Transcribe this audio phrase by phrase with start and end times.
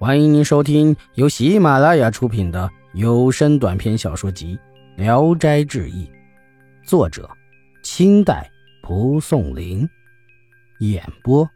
[0.00, 4.56] 欢迎您收听由喜马拉雅出品的有声短篇小说集
[4.96, 6.06] 《聊斋志异》，
[6.88, 7.28] 作者：
[7.82, 8.48] 清代
[8.80, 9.88] 蒲松龄，
[10.78, 11.50] 演播：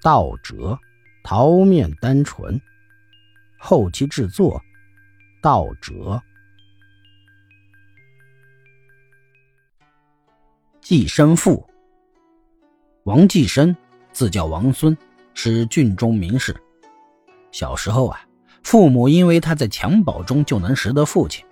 [0.00, 0.78] 道哲、
[1.24, 2.60] 桃面单纯，
[3.58, 4.62] 后期制作：
[5.42, 6.22] 道哲。
[10.80, 11.68] 寄生父，
[13.02, 13.76] 王寄生，
[14.12, 14.96] 字叫王孙，
[15.34, 16.54] 是郡中名士。
[17.50, 18.20] 小时候啊，
[18.62, 21.44] 父母因为他在襁褓中就能识得父亲，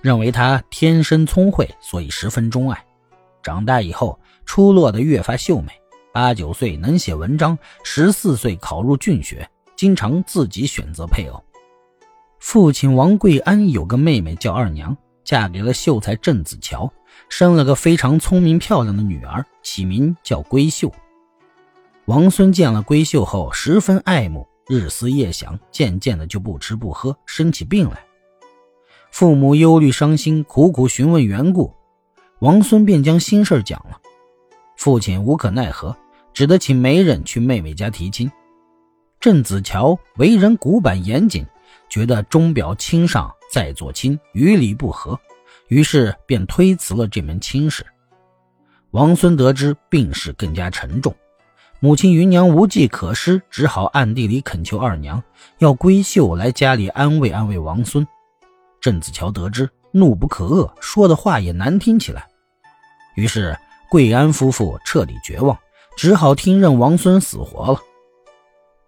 [0.00, 2.84] 认为他天生聪慧，所以十分钟爱。
[3.42, 5.72] 长大以后，出落得越发秀美。
[6.12, 11.42] 八九岁能写文章，十四岁考入郡学，经常自己选择配偶。
[12.38, 16.92] 父亲王贵安有个妹妹叫二娘，嫁给了秀才郑子乔，
[17.30, 20.92] 生了个非常聪明漂亮的女儿，起名叫闺秀。
[22.04, 24.46] 王孙见了闺秀后，十分爱慕。
[24.72, 28.02] 日思夜想，渐渐的就不吃不喝，生起病来。
[29.10, 31.70] 父母忧虑伤心，苦苦询问缘故，
[32.38, 34.00] 王孙便将心事讲了。
[34.78, 35.94] 父亲无可奈何，
[36.32, 38.30] 只得请媒人去妹妹家提亲。
[39.20, 41.46] 郑子乔为人古板严谨，
[41.90, 45.20] 觉得钟表亲上再做亲与理不合，
[45.68, 47.84] 于是便推辞了这门亲事。
[48.92, 51.14] 王孙得知病势更加沉重。
[51.84, 55.20] 母亲芸娘无计可施，只好暗地里恳求二娘
[55.58, 58.06] 要闺秀来家里安慰安慰王孙。
[58.80, 62.24] 郑子乔得知，怒不可遏，说的话也难听起来。
[63.16, 63.58] 于是
[63.90, 65.58] 贵安夫妇彻底绝望，
[65.96, 67.80] 只好听任王孙死活了。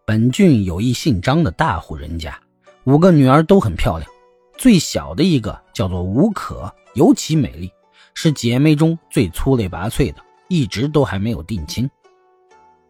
[0.06, 2.38] 本郡有一姓张的大户人家，
[2.84, 4.08] 五个女儿都很漂亮，
[4.56, 7.68] 最小的一个叫做吴可，尤其美丽，
[8.14, 11.90] 是姐妹中最粗类拔萃的，一直都还没有定亲。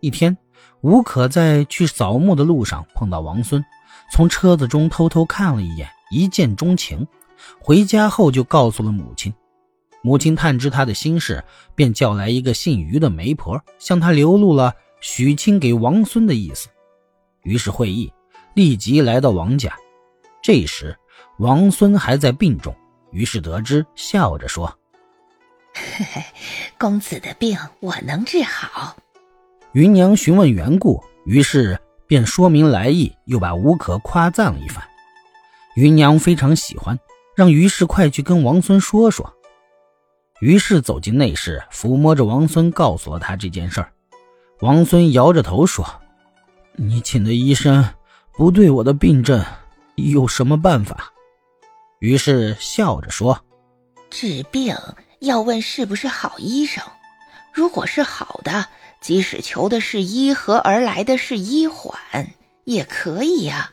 [0.04, 0.36] 一天，
[0.82, 3.64] 吴可在去扫墓的路上碰到王孙，
[4.12, 7.08] 从车子中偷偷看了一眼，一见钟情。
[7.58, 9.32] 回家后就告诉了母亲，
[10.02, 11.42] 母亲探知他的心事，
[11.74, 16.68] 便叫来一个姓于的媒婆，向他流露了许亲给王孙的意思。
[17.42, 18.12] 于是会议，
[18.52, 19.74] 立即来到王家。
[20.42, 20.94] 这时，
[21.38, 22.76] 王孙还在病中，
[23.10, 24.78] 于是得知，笑着说
[25.72, 26.22] ：“嘿嘿，
[26.78, 28.94] 公子的病我能治好。”
[29.74, 31.76] 芸娘询问缘故，于是
[32.06, 34.84] 便说明来意，又把吴可夸赞了一番。
[35.74, 36.96] 芸娘非常喜欢，
[37.34, 39.34] 让于氏快去跟王孙说说。
[40.40, 43.92] 于是走进内室，抚摸着王孙，告诉了他这件事儿。
[44.60, 45.84] 王孙摇着头说
[46.78, 47.84] ：“你请的医生
[48.36, 49.44] 不对我的病症，
[49.96, 51.12] 有什么办法？”
[51.98, 53.40] 于是笑着说
[54.08, 54.76] ：“治病
[55.18, 56.80] 要问是不是好医生，
[57.54, 58.66] 如果是好的。”
[59.00, 61.94] 即使求的是医和而来的是医缓，
[62.64, 63.70] 也可以呀，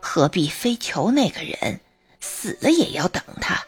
[0.00, 1.78] 何必非求那个人
[2.18, 3.64] 死了也要等他？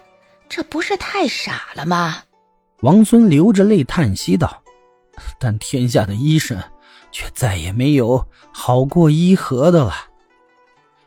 [0.48, 2.24] 这不是太傻了吗？
[2.80, 4.60] 王孙流着泪叹息道
[5.38, 6.60] ：“但天下的医生
[7.12, 9.94] 却再也没有好过医和的了。”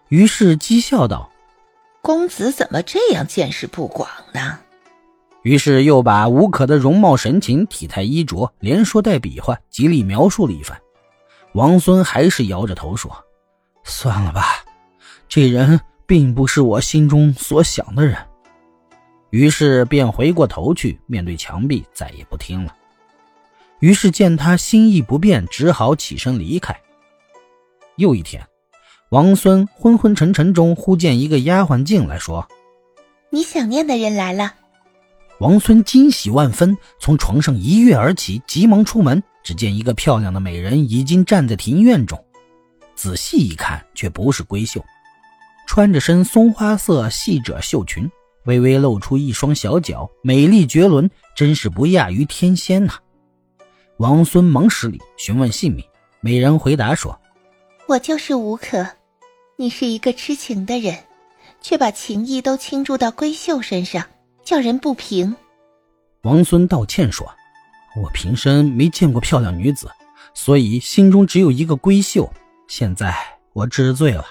[0.08, 1.30] 于是讥笑道
[2.02, 4.60] ：“公子怎么这样见识不广呢？”
[5.44, 10.80] 于是又把吴可的容貌神情、体态衣着连说带比划，极力描述了一番。
[11.54, 13.12] 王孙还是摇着头说
[13.84, 14.64] ：“算了吧，
[15.28, 18.16] 这人并不是我心中所想的人。”
[19.32, 22.76] 于是便回过头去，面对墙壁，再也不听了。
[23.80, 26.80] 于是见他心意不变，只好起身离开。
[27.96, 28.46] 又一天，
[29.10, 32.48] 王孙昏昏沉沉中，忽见一个丫鬟进来，说
[33.32, 34.54] ：“你想念的人来了。”
[35.42, 39.24] 王孙惊喜万分，从床上一跃而起，急忙出门。
[39.42, 42.24] 只见一个漂亮的美人已经站在庭院中，
[42.94, 44.86] 仔细一看，却不是闺秀，
[45.66, 48.08] 穿着身松花色细褶绣裙，
[48.46, 52.94] 微微露出一双小脚，美丽绝伦，真是不亚于天仙呐！
[53.98, 55.84] 王孙忙施礼，询问姓名。
[56.20, 57.20] 美人回答说
[57.90, 58.88] ：“我就是吴可，
[59.58, 60.96] 你是一个痴情的人，
[61.62, 64.06] 却把情意都倾注到闺秀身上。”
[64.52, 65.34] 叫人不平。
[66.24, 67.26] 王孙道歉说
[67.96, 69.90] ：“我平生没见过漂亮女子，
[70.34, 72.30] 所以心中只有一个闺秀。
[72.68, 73.16] 现在
[73.54, 74.26] 我知罪了。”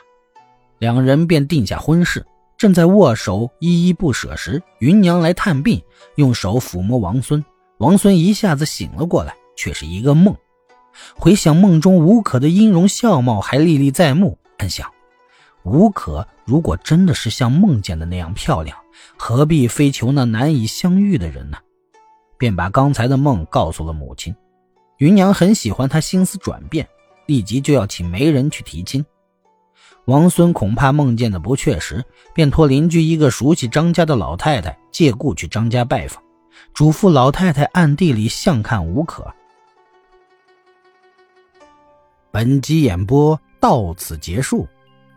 [0.78, 2.22] 两人便定下婚事。
[2.58, 5.82] 正在握手依依不舍时，芸娘来探病，
[6.16, 7.42] 用手抚摸王孙。
[7.78, 10.36] 王孙一下子醒了过来，却是一个梦。
[11.16, 14.86] 回想梦中吴可的音容笑貌还历历在目，暗想：
[15.62, 18.76] 吴可如果真的是像梦见的那样漂亮。
[19.16, 21.58] 何必非求那难以相遇的人呢？
[22.36, 24.34] 便把刚才的梦告诉了母亲。
[24.98, 26.88] 芸娘很喜欢他心思转变，
[27.26, 29.04] 立即就要请媒人去提亲。
[30.06, 32.04] 王孙恐怕梦见的不确实，
[32.34, 36.20] 便托邻居一个熟悉张家的老太太借故去张家拜访，
[36.74, 39.32] 嘱咐老太太暗地里相看无可。
[42.32, 44.66] 本集演播到此结束，